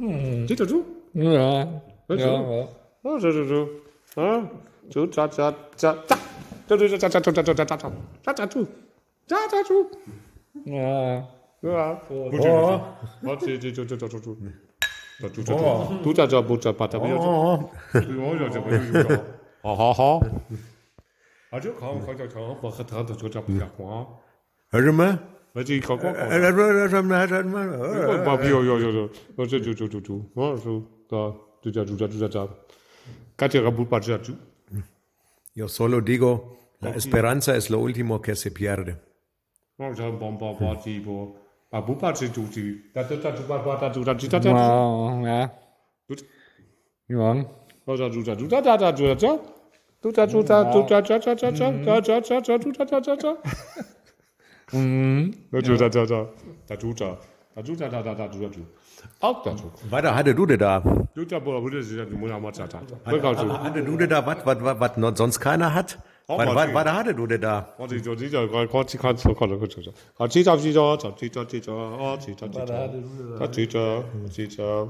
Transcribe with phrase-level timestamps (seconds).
[0.00, 0.84] 嗯，猪得猪。
[1.12, 1.68] 嗯啊，
[2.08, 2.34] 记得住。
[3.02, 3.68] 啊，记得住。
[4.20, 4.48] 啊，
[4.90, 6.16] 就炸炸炸炸，
[6.66, 7.90] 炸炸炸炸炸炸炸炸炸炸炸
[8.22, 8.66] 炸炸住，
[9.26, 9.82] 炸炸住。
[10.76, 11.28] 啊，
[11.60, 12.00] 对吧？
[12.08, 12.48] 不炸，
[13.22, 14.36] 我直接就就炸炸住。
[15.20, 15.62] 炸住炸住，
[16.02, 17.24] 不炸炸不炸，把它不要炸。
[17.24, 19.22] 哦哦，要炸不要炸？
[19.62, 20.18] 好好好。
[21.50, 24.06] 啊，就看我看叫强，我和他都就炸不下光。
[24.70, 25.04] 还是没？
[35.54, 38.98] Yo solo digo la esperanza es lo último que se pierde.
[54.72, 55.34] Mhm.
[55.50, 56.28] Da, da, da, da,
[56.66, 57.18] da, tut er.
[57.54, 58.48] Da tut er, da, da, da, da, da.
[59.20, 59.70] Auch dazu.
[59.88, 60.82] Weiter hatte du da.
[63.04, 65.98] Hatte du da was, was, was sonst keiner hat?
[66.74, 67.74] Weiter hatte du denn da.
[67.78, 68.14] Weiter hatte du
[74.56, 74.88] da.